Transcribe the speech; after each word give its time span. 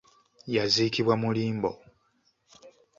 Yaziikibwa 0.55 1.13
mu 1.21 1.29
limbo. 1.37 1.71